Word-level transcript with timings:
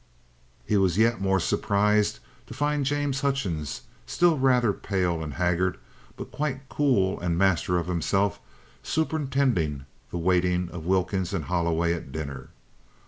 He 0.65 0.77
was 0.77 0.97
yet 0.97 1.21
more 1.21 1.39
surprised 1.39 2.17
to 2.47 2.55
find 2.55 2.87
James 2.87 3.21
Hutchings, 3.21 3.81
still 4.07 4.35
rather 4.35 4.73
pale 4.73 5.21
and 5.21 5.35
haggard, 5.35 5.77
but 6.17 6.31
quite 6.31 6.67
cool 6.69 7.19
and 7.19 7.37
master 7.37 7.77
of 7.77 7.85
himself, 7.85 8.39
superintending 8.81 9.85
the 10.09 10.17
waiting 10.17 10.69
of 10.71 10.87
Wilkins 10.87 11.35
and 11.35 11.45
Holloway 11.45 11.93
at 11.93 12.11
dinner. 12.11 12.49